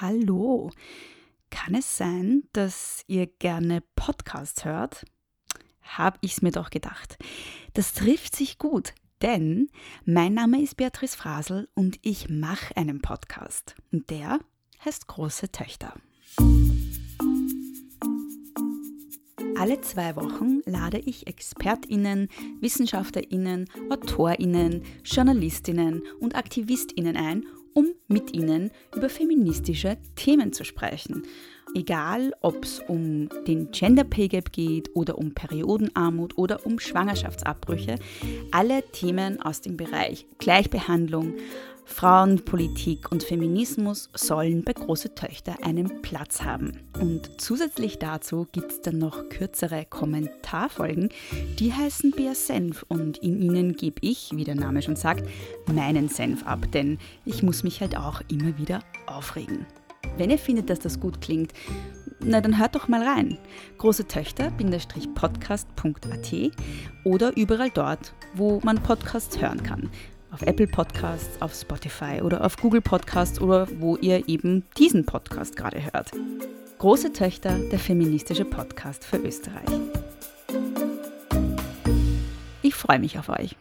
[0.00, 0.70] Hallo.
[1.50, 5.04] Kann es sein, dass ihr gerne Podcasts hört?
[5.82, 7.18] Hab ich's mir doch gedacht.
[7.74, 9.68] Das trifft sich gut, denn
[10.04, 13.74] mein Name ist Beatrice Frasel und ich mache einen Podcast.
[13.90, 14.38] Und der
[14.84, 15.94] heißt Große Töchter.
[19.58, 22.28] Alle zwei Wochen lade ich ExpertInnen,
[22.60, 27.44] WissenschaftlerInnen, AutorInnen, JournalistInnen und AktivistInnen ein,
[27.74, 31.22] um mit ihnen über feministische Themen zu sprechen.
[31.74, 37.96] Egal, ob es um den Gender Pay Gap geht oder um Periodenarmut oder um Schwangerschaftsabbrüche,
[38.50, 41.34] alle Themen aus dem Bereich Gleichbehandlung,
[41.88, 46.78] Frauenpolitik und Feminismus sollen bei Große Töchter einen Platz haben.
[47.00, 51.08] Und zusätzlich dazu gibt es dann noch kürzere Kommentarfolgen,
[51.58, 55.28] die heißen Bär Senf und in ihnen gebe ich, wie der Name schon sagt,
[55.66, 59.66] meinen Senf ab, denn ich muss mich halt auch immer wieder aufregen.
[60.16, 61.52] Wenn ihr findet, dass das gut klingt,
[62.20, 63.38] na dann hört doch mal rein.
[63.78, 66.52] Große Töchter-podcast.at
[67.04, 69.90] oder überall dort, wo man Podcasts hören kann
[70.30, 75.56] auf Apple Podcasts, auf Spotify oder auf Google Podcasts oder wo ihr eben diesen Podcast
[75.56, 76.10] gerade hört.
[76.78, 79.68] Große Töchter, der feministische Podcast für Österreich.
[82.62, 83.56] Ich freue mich auf euch.